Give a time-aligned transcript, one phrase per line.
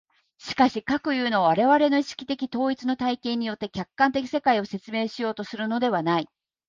[0.39, 6.27] しかし、かくいうのは我々の意識的統一の体験によって客観的世界を説明しようとするのではない。